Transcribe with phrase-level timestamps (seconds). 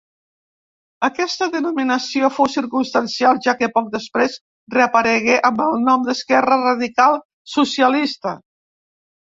[1.07, 4.41] Aquesta denominació fou circumstancial, ja que poc després
[4.79, 7.25] reaparegué amb el nom d'Esquerra Radical
[7.61, 8.39] Socialista.